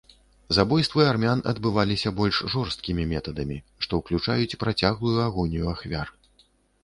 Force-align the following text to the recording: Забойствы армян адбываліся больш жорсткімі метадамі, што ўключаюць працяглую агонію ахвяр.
Забойствы 0.57 1.01
армян 1.11 1.43
адбываліся 1.51 2.11
больш 2.21 2.39
жорсткімі 2.53 3.03
метадамі, 3.13 3.57
што 3.87 4.01
ўключаюць 4.01 4.59
працяглую 4.63 5.15
агонію 5.27 5.65
ахвяр. 5.77 6.07